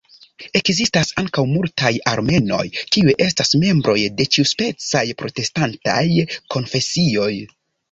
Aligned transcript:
Ekzistas 0.59 1.11
ankaŭ 1.21 1.43
multaj 1.49 1.91
armenoj 2.11 2.63
kiuj 2.95 3.15
estas 3.27 3.53
membroj 3.65 3.97
de 4.23 4.29
ĉiuspecaj 4.37 5.05
protestantaj 5.23 6.03
konfesioj. 6.57 7.33